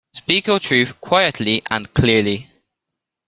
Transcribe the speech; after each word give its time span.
Speak 0.15 0.47
your 0.47 0.57
truth 0.59 0.99
quietly 0.99 1.61
and 1.69 1.93
clearly 1.93 2.49